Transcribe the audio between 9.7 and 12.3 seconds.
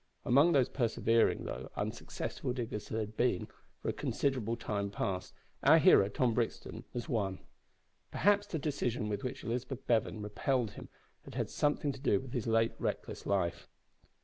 Bevan repelled him had had something to do